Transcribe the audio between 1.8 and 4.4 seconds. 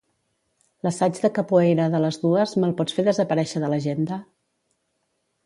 de les dues me'l pots fer desaparèixer de l'agenda?